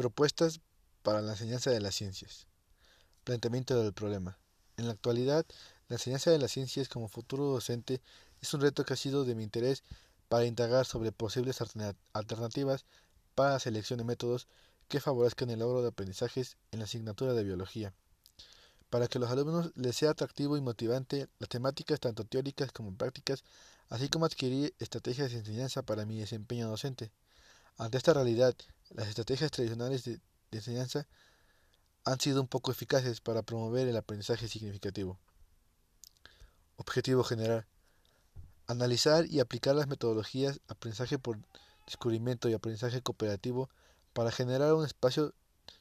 Propuestas 0.00 0.62
para 1.02 1.20
la 1.20 1.32
enseñanza 1.32 1.70
de 1.70 1.78
las 1.78 1.94
ciencias. 1.94 2.46
Planteamiento 3.22 3.82
del 3.82 3.92
problema. 3.92 4.38
En 4.78 4.86
la 4.86 4.92
actualidad, 4.92 5.44
la 5.88 5.96
enseñanza 5.96 6.30
de 6.30 6.38
las 6.38 6.52
ciencias 6.52 6.88
como 6.88 7.06
futuro 7.06 7.44
docente 7.44 8.00
es 8.40 8.54
un 8.54 8.62
reto 8.62 8.82
que 8.86 8.94
ha 8.94 8.96
sido 8.96 9.26
de 9.26 9.34
mi 9.34 9.42
interés 9.42 9.82
para 10.30 10.46
indagar 10.46 10.86
sobre 10.86 11.12
posibles 11.12 11.60
alternativas 12.14 12.86
para 13.34 13.50
la 13.50 13.58
selección 13.58 13.98
de 13.98 14.04
métodos 14.04 14.48
que 14.88 15.00
favorezcan 15.00 15.50
el 15.50 15.58
logro 15.58 15.82
de 15.82 15.88
aprendizajes 15.88 16.56
en 16.72 16.78
la 16.78 16.86
asignatura 16.86 17.34
de 17.34 17.44
biología. 17.44 17.92
Para 18.88 19.06
que 19.06 19.18
a 19.18 19.20
los 19.20 19.30
alumnos 19.30 19.70
les 19.74 19.96
sea 19.96 20.12
atractivo 20.12 20.56
y 20.56 20.62
motivante 20.62 21.28
las 21.38 21.50
temáticas 21.50 22.00
tanto 22.00 22.24
teóricas 22.24 22.72
como 22.72 22.96
prácticas, 22.96 23.44
así 23.90 24.08
como 24.08 24.24
adquirir 24.24 24.74
estrategias 24.78 25.30
de 25.32 25.40
enseñanza 25.40 25.82
para 25.82 26.06
mi 26.06 26.18
desempeño 26.18 26.70
docente. 26.70 27.12
Ante 27.76 27.98
esta 27.98 28.14
realidad, 28.14 28.54
las 28.90 29.08
estrategias 29.08 29.50
tradicionales 29.50 30.04
de, 30.04 30.20
enseñanza 30.52 31.06
han 32.04 32.20
sido 32.20 32.40
un 32.40 32.48
poco 32.48 32.72
eficaces 32.72 33.20
para 33.20 33.42
promover 33.42 33.86
el 33.86 33.96
aprendizaje 33.96 34.48
significativo. 34.48 35.18
Objetivo 36.76 37.22
general. 37.22 37.66
Analizar 38.66 39.26
y 39.26 39.40
aplicar 39.40 39.76
las 39.76 39.86
metodologías 39.86 40.60
aprendizaje 40.68 41.18
por 41.18 41.38
descubrimiento 41.86 42.48
y 42.48 42.54
aprendizaje 42.54 43.02
cooperativo 43.02 43.68
para 44.12 44.30
generar 44.32 44.74
un 44.74 44.84
espacio 44.84 45.34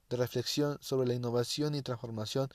de 0.09 0.17
reflexión 0.17 0.77
sobre 0.81 1.07
la 1.07 1.13
innovación 1.13 1.75
y 1.75 1.81
transformación 1.81 2.49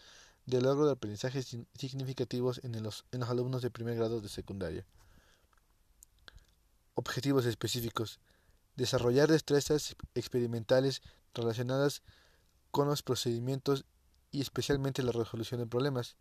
del 0.47 0.65
logro 0.65 0.87
de 0.87 0.93
aprendizajes 0.93 1.57
significativos 1.79 2.61
en 2.65 2.81
los, 2.83 3.07
en 3.13 3.21
los 3.21 3.31
alumnos 3.31 3.63
de 3.63 3.71
primer 3.71 3.97
grado 3.97 4.21
de 4.21 4.29
secundaria. 4.29 4.85
Objetivos 6.95 7.47
específicos 7.47 8.21
desarrollar 8.77 9.31
destrezas 9.31 9.97
experimentales 10.15 11.03
relacionadas 11.35 12.03
con 12.71 12.89
los 12.89 13.03
procedimientos 13.03 13.85
y 14.31 14.41
especialmente 14.41 15.03
la 15.03 15.13
resolución 15.13 15.61
de 15.61 15.67
problemas, 15.67 16.17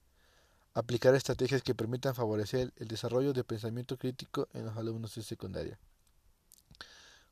aplicar 0.73 1.15
estrategias 1.15 1.63
que 1.63 1.75
permitan 1.75 2.15
favorecer 2.15 2.73
el 2.77 2.87
desarrollo 2.87 3.33
de 3.33 3.43
pensamiento 3.43 3.97
crítico 3.97 4.47
en 4.53 4.65
los 4.65 4.77
alumnos 4.77 5.15
de 5.15 5.23
secundaria, 5.23 5.79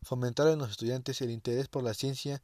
fomentar 0.02 0.48
en 0.48 0.60
los 0.60 0.72
estudiantes 0.72 1.22
el 1.22 1.32
interés 1.32 1.68
por 1.68 1.84
la 1.84 1.94
ciencia 1.94 2.42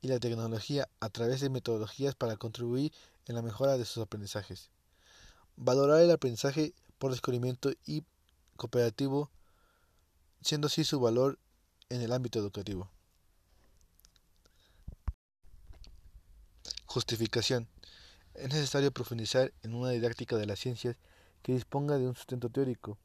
y 0.00 0.08
la 0.08 0.18
tecnología 0.18 0.88
a 1.00 1.08
través 1.08 1.40
de 1.40 1.50
metodologías 1.50 2.14
para 2.14 2.36
contribuir 2.36 2.92
en 3.26 3.34
la 3.34 3.42
mejora 3.42 3.78
de 3.78 3.84
sus 3.84 4.02
aprendizajes, 4.02 4.70
valorar 5.56 6.00
el 6.00 6.10
aprendizaje 6.10 6.74
por 6.98 7.10
descubrimiento 7.10 7.72
y 7.84 8.04
cooperativo, 8.56 9.30
siendo 10.42 10.66
así 10.66 10.84
su 10.84 11.00
valor 11.00 11.38
en 11.88 12.02
el 12.02 12.12
ámbito 12.12 12.38
educativo. 12.38 12.88
Justificación. 16.86 17.68
Es 18.34 18.48
necesario 18.48 18.92
profundizar 18.92 19.52
en 19.62 19.74
una 19.74 19.90
didáctica 19.90 20.36
de 20.36 20.46
las 20.46 20.58
ciencias 20.58 20.96
que 21.42 21.52
disponga 21.52 21.98
de 21.98 22.06
un 22.06 22.14
sustento 22.14 22.50
teórico, 22.50 22.98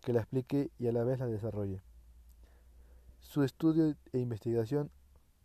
que 0.00 0.12
la 0.12 0.20
explique 0.20 0.70
y 0.78 0.88
a 0.88 0.92
la 0.92 1.04
vez 1.04 1.18
la 1.18 1.26
desarrolle. 1.26 1.82
Su 3.20 3.42
estudio 3.42 3.94
e 4.12 4.18
investigación 4.18 4.90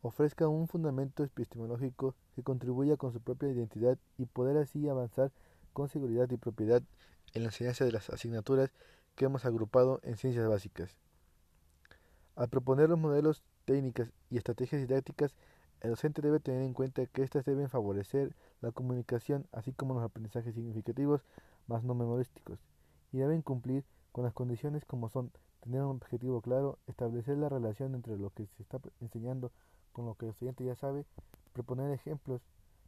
ofrezca 0.02 0.48
un 0.48 0.68
fundamento 0.68 1.24
epistemológico 1.24 2.16
que 2.36 2.44
contribuya 2.44 2.98
con 2.98 3.12
su 3.12 3.20
propia 3.20 3.50
identidad 3.50 3.98
y 4.18 4.26
poder 4.26 4.58
así 4.58 4.88
avanzar 4.88 5.32
con 5.74 5.90
seguridad 5.90 6.30
y 6.32 6.38
propiedad 6.38 6.82
en 7.34 7.44
la 7.44 7.50
enseñanza 7.50 7.86
de 7.86 7.92
las 7.92 8.10
asignaturas 8.10 8.72
que 9.16 9.26
hemos 9.26 9.46
agrupado 9.46 10.00
en 10.04 10.18
ciencias 10.18 10.48
básicas. 10.48 10.96
Al 12.38 12.50
proponer 12.50 12.88
los 12.88 13.00
modelos, 13.00 13.42
técnicas 13.66 14.12
y 14.30 14.38
estrategias 14.38 14.80
didácticas, 14.80 15.34
el 15.82 15.90
docente 15.90 16.22
debe 16.22 16.40
tener 16.40 16.62
en 16.62 16.76
cuenta 16.76 17.04
que 17.08 17.24
éstas 17.24 17.46
deben 17.46 17.68
favorecer 17.68 18.36
la 18.62 18.72
comunicación, 18.72 19.48
así 19.52 19.74
como 19.74 19.96
los 19.96 20.04
aprendizajes 20.04 20.54
significativos, 20.54 21.24
más 21.66 21.84
no 21.84 21.96
memorísticos, 21.96 22.60
y 23.12 23.18
deben 23.18 23.42
cumplir 23.42 23.86
con 24.12 24.24
las 24.24 24.36
condiciones 24.36 24.86
como 24.86 25.10
son 25.10 25.32
tener 25.62 25.82
un 25.82 25.96
objetivo 25.96 26.40
claro, 26.42 26.78
establecer 26.86 27.40
la 27.40 27.50
relación 27.50 27.96
entre 27.96 28.16
lo 28.18 28.30
que 28.30 28.46
se 28.46 28.62
está 28.62 28.80
enseñando 29.02 29.52
con 29.92 30.06
lo 30.06 30.14
que 30.14 30.26
el 30.26 30.32
estudiante 30.34 30.64
ya 30.64 30.76
sabe, 30.76 31.06
proponer 31.54 31.92
ejemplos, 31.92 32.44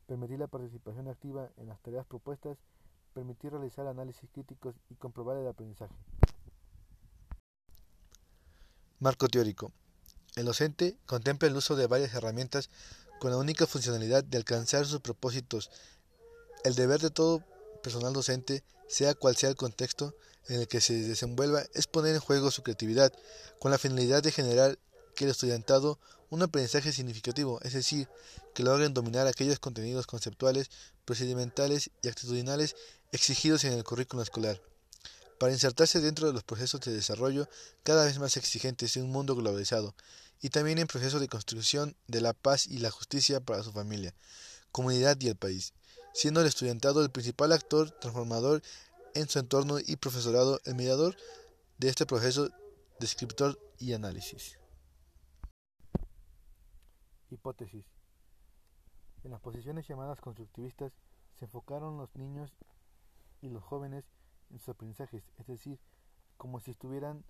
permitir 0.05 0.37
la 0.37 0.45
participación 0.45 1.07
activa 1.07 1.49
en 1.57 1.69
las 1.69 1.79
tareas 1.81 2.05
propuestas, 2.05 2.59
permitir 3.15 3.51
realizar 3.51 3.87
análisis 3.87 4.29
críticos 4.29 4.75
y 4.91 4.93
comprobar 4.93 5.37
el 5.37 5.47
aprendizaje. 5.47 5.95
Marco 9.01 9.29
teórico. 9.29 9.71
El 10.35 10.43
docente 10.43 10.97
contempla 11.05 11.47
el 11.47 11.55
uso 11.55 11.77
de 11.77 11.87
varias 11.87 12.13
herramientas 12.13 12.69
con 13.21 13.31
la 13.31 13.37
única 13.37 13.65
funcionalidad 13.65 14.25
de 14.25 14.37
alcanzar 14.37 14.85
sus 14.85 14.99
propósitos. 14.99 15.71
El 16.65 16.75
deber 16.75 16.99
de 16.99 17.09
todo 17.09 17.41
personal 17.81 18.11
docente, 18.11 18.61
sea 18.89 19.13
cual 19.13 19.37
sea 19.37 19.49
el 19.49 19.55
contexto 19.55 20.13
en 20.49 20.59
el 20.59 20.67
que 20.67 20.81
se 20.81 20.95
desenvuelva, 20.95 21.63
es 21.73 21.87
poner 21.87 22.13
en 22.13 22.19
juego 22.19 22.51
su 22.51 22.61
creatividad 22.61 23.13
con 23.59 23.71
la 23.71 23.77
finalidad 23.77 24.21
de 24.21 24.33
generar 24.33 24.77
que 25.15 25.23
el 25.23 25.31
estudiantado 25.31 25.97
un 26.29 26.43
aprendizaje 26.43 26.91
significativo, 26.91 27.61
es 27.61 27.71
decir, 27.71 28.09
que 28.53 28.63
logren 28.63 28.93
dominar 28.93 29.27
aquellos 29.27 29.59
contenidos 29.59 30.07
conceptuales, 30.07 30.69
procedimentales 31.05 31.89
y 32.01 32.09
actitudinales 32.09 32.75
exigidos 33.13 33.63
en 33.63 33.73
el 33.73 33.85
currículo 33.85 34.21
escolar 34.23 34.61
para 35.39 35.53
insertarse 35.53 36.01
dentro 36.01 36.27
de 36.27 36.33
los 36.33 36.43
procesos 36.43 36.81
de 36.81 36.93
desarrollo 36.93 37.47
cada 37.83 38.05
vez 38.05 38.19
más 38.19 38.37
exigentes 38.37 38.93
de 38.93 39.01
un 39.01 39.11
mundo 39.11 39.35
globalizado, 39.35 39.95
y 40.41 40.49
también 40.49 40.77
en 40.77 40.87
procesos 40.87 41.19
de 41.21 41.27
construcción 41.27 41.95
de 42.07 42.21
la 42.21 42.33
paz 42.33 42.67
y 42.67 42.77
la 42.79 42.91
justicia 42.91 43.39
para 43.39 43.63
su 43.63 43.71
familia, 43.71 44.13
comunidad 44.71 45.17
y 45.19 45.29
el 45.29 45.35
país, 45.35 45.73
siendo 46.13 46.41
el 46.41 46.47
estudiantado 46.47 47.01
el 47.01 47.09
principal 47.09 47.53
actor 47.53 47.89
transformador 47.89 48.61
en 49.15 49.27
su 49.27 49.39
entorno 49.39 49.79
y 49.79 49.95
profesorado 49.95 50.59
el 50.65 50.75
mediador 50.75 51.15
de 51.77 51.87
este 51.87 52.05
proceso 52.05 52.49
de 52.49 53.05
escritor 53.05 53.57
y 53.79 53.93
análisis. 53.93 54.59
Hipótesis. 57.29 57.85
En 59.23 59.31
las 59.31 59.41
posiciones 59.41 59.87
llamadas 59.87 60.19
constructivistas 60.19 60.91
se 61.37 61.45
enfocaron 61.45 61.97
los 61.97 62.13
niños 62.15 62.51
y 63.41 63.49
los 63.49 63.63
jóvenes 63.63 64.03
en 64.49 64.59
sus 64.59 64.69
aprendizajes, 64.69 65.23
es 65.37 65.47
decir, 65.47 65.79
como 66.37 66.59
si 66.59 66.71
estuvieran 66.71 67.23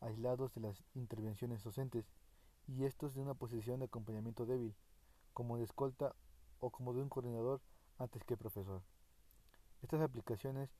aislados 0.00 0.54
de 0.54 0.60
las 0.60 0.84
intervenciones 0.94 1.62
docentes, 1.62 2.06
y 2.66 2.84
estos 2.84 3.14
de 3.14 3.22
una 3.22 3.34
posición 3.34 3.80
de 3.80 3.86
acompañamiento 3.86 4.46
débil, 4.46 4.74
como 5.32 5.58
de 5.58 5.64
escolta 5.64 6.14
o 6.60 6.70
como 6.70 6.94
de 6.94 7.02
un 7.02 7.08
coordinador 7.08 7.60
antes 7.98 8.24
que 8.24 8.36
profesor. 8.36 8.82
Estas 9.82 10.00
aplicaciones, 10.00 10.70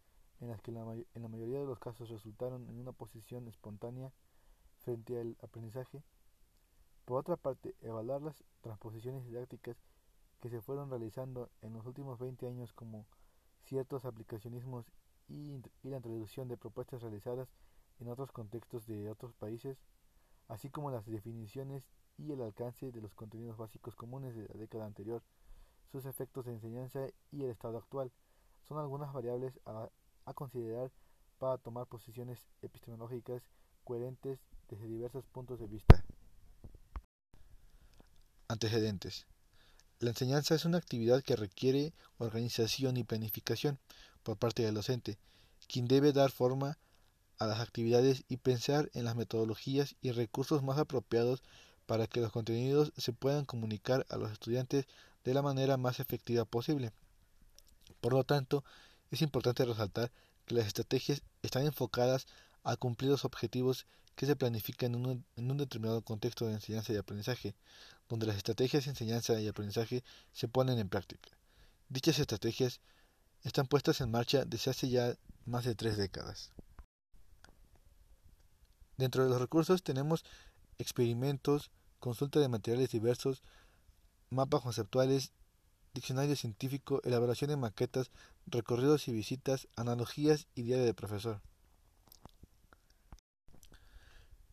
en 0.41 0.49
las 0.49 0.61
que 0.63 0.71
en 0.71 1.23
la 1.23 1.29
mayoría 1.29 1.61
de 1.61 1.67
los 1.67 1.79
casos 1.79 2.09
resultaron 2.09 2.69
en 2.69 2.79
una 2.79 2.93
posición 2.93 3.47
espontánea 3.49 4.13
frente 4.79 5.21
al 5.21 5.37
aprendizaje, 5.43 6.03
por 7.05 7.19
otra 7.19 7.37
parte, 7.37 7.75
evaluar 7.83 8.23
las 8.23 8.43
transposiciones 8.63 9.27
didácticas 9.27 9.77
que 10.41 10.49
se 10.49 10.63
fueron 10.63 10.89
realizando 10.89 11.51
en 11.61 11.75
los 11.75 11.85
últimos 11.87 12.19
20 12.19 12.47
años 12.47 12.73
como 12.73 13.07
ciertos 13.65 14.05
aplicacionismos 14.05 14.87
y, 15.29 15.63
la 15.83 15.97
introducción 15.97 16.49
de 16.49 16.57
propuestas 16.57 17.03
realizadas 17.03 17.49
en 18.01 18.09
otros 18.09 18.33
contextos 18.33 18.87
de 18.87 19.09
otros 19.11 19.35
países, 19.35 19.79
así 20.49 20.71
como 20.71 20.91
las 20.91 21.07
definiciones 21.07 21.85
y 22.19 22.33
el 22.33 22.43
alcance 22.43 22.93
de 22.93 23.01
los 23.01 23.15
contenidos 23.15 23.57
básicos 23.57 23.97
comunes 23.97 24.35
de 24.35 24.49
la 24.49 24.55
década 24.55 24.87
anterior, 24.87 25.23
sus 25.91 26.05
efectos 26.07 26.47
de 26.47 26.53
enseñanza 26.53 27.07
y 27.31 27.45
el 27.45 27.51
estado 27.51 27.79
actual, 27.79 28.11
son 28.69 28.79
algunas 28.79 29.13
variables 29.13 29.59
a, 29.67 29.89
a 30.25 30.35
considerar 30.35 30.91
para 31.39 31.59
tomar 31.59 31.87
posiciones 31.87 32.47
epistemológicas 32.63 33.43
coherentes 33.85 34.41
desde 34.69 34.87
diversos 34.87 35.27
puntos 35.27 35.61
de 35.61 35.67
vista. 35.67 36.05
Antecedentes. 38.49 39.27
La 40.01 40.11
enseñanza 40.11 40.55
es 40.55 40.65
una 40.65 40.79
actividad 40.79 41.23
que 41.23 41.37
requiere 41.37 41.95
organización 42.19 42.97
y 42.97 43.05
planificación, 43.05 43.79
por 44.25 44.37
parte 44.37 44.65
del 44.65 44.75
docente, 44.75 45.19
quien 45.69 45.87
debe 45.87 46.13
dar 46.13 46.33
forma 46.33 46.79
a 47.39 47.47
las 47.47 47.61
actividades 47.61 48.25
y 48.29 48.39
pensar 48.39 48.91
en 48.95 49.05
las 49.05 49.17
metodologías 49.17 49.95
y 50.01 50.11
recursos 50.11 50.63
más 50.63 50.79
apropiados 50.79 51.43
para 51.87 52.07
que 52.07 52.21
los 52.21 52.33
contenidos 52.33 52.93
se 52.97 53.13
puedan 53.13 53.45
comunicar 53.45 54.07
a 54.09 54.17
los 54.17 54.33
estudiantes 54.33 54.87
de 55.25 55.35
la 55.35 55.43
manera 55.43 55.77
más 55.77 56.01
efectiva 56.01 56.45
posible. 56.45 56.93
Por 58.01 58.13
lo 58.13 58.25
tanto, 58.25 58.65
es 59.11 59.23
importante 59.23 59.65
resaltar 59.65 60.11
que 60.47 60.55
las 60.55 60.67
estrategias 60.67 61.23
están 61.43 61.65
enfocadas 61.65 62.27
a 62.63 62.77
cumplir 62.77 63.11
los 63.11 63.25
objetivos 63.25 63.87
que 64.15 64.27
se 64.27 64.37
planifican 64.37 64.95
en 64.95 65.07
un, 65.07 65.25
en 65.37 65.51
un, 65.51 65.57
determinado 65.57 66.03
contexto 66.03 66.47
de 66.47 66.55
enseñanza 66.55 66.93
y 66.93 66.97
aprendizaje, 66.97 67.55
donde 68.09 68.27
las 68.27 68.37
estrategias 68.37 68.85
de 68.85 68.91
enseñanza 68.91 69.41
y 69.41 69.49
aprendizaje 69.49 70.05
se 70.33 70.49
ponen 70.49 70.79
en 70.79 70.89
práctica. 70.89 71.31
Dichas 71.89 72.19
estrategias 72.19 72.81
están 73.45 73.67
puestas 73.67 74.01
en 74.01 74.11
marcha 74.11 74.45
desde 74.45 74.71
hace 74.71 74.89
ya 74.89 75.15
más 75.45 75.65
de 75.65 75.75
tres 75.75 75.97
décadas. 75.97 76.51
Dentro 78.97 79.23
de 79.23 79.31
los 79.31 79.41
recursos 79.41 79.83
tenemos 79.83 80.25
experimentos, 80.79 81.71
consulta 82.01 82.41
de 82.41 82.49
materiales 82.49 82.91
diversos, 82.91 83.43
mapas 84.31 84.63
conceptuales, 84.63 85.33
diccionario 85.93 86.35
científico, 86.37 87.01
elaboración 87.05 87.51
de 87.51 87.57
maquetas, 87.57 88.11
recorridos 88.47 89.09
y 89.09 89.13
visitas, 89.13 89.69
analogías 89.77 90.47
y 90.55 90.63
diario 90.63 90.85
de 90.85 90.95
profesor. 90.95 91.41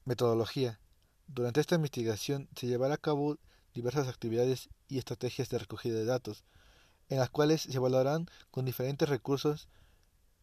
Metodología. 0.06 0.80
Durante 1.28 1.62
esta 1.62 1.76
investigación 1.76 2.50
se 2.56 2.68
llevará 2.68 2.96
a 2.96 2.98
cabo 2.98 3.38
diversas 3.74 4.08
actividades 4.08 4.70
y 4.90 4.98
estrategias 4.98 5.50
de 5.50 5.60
recogida 5.60 5.98
de 5.98 6.06
datos, 6.06 6.44
en 7.12 7.20
las 7.20 7.30
cuales 7.30 7.64
se 7.64 7.76
evaluarán 7.76 8.28
con 8.52 8.64
diferentes 8.64 9.08
recursos. 9.08 9.68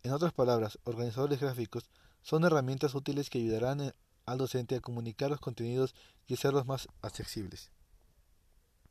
En 0.03 0.13
otras 0.13 0.35
palabras, 0.35 0.79
organizadores 0.85 1.41
gráficos 1.41 1.89
son 2.23 2.45
herramientas 2.45 2.95
útiles 2.95 3.31
que 3.31 3.39
ayudarán 3.39 3.95
al 4.27 4.39
docente 4.39 4.77
a 4.77 4.81
comunicar 4.81 5.31
los 5.31 5.41
contenidos 5.41 5.95
y 6.27 6.35
hacerlos 6.35 6.67
más 6.67 6.87
accesibles. 7.01 7.71